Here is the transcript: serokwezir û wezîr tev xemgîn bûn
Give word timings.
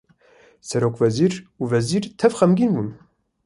serokwezir 0.67 1.33
û 1.61 1.63
wezîr 1.71 2.03
tev 2.19 2.33
xemgîn 2.39 2.71
bûn 2.75 2.89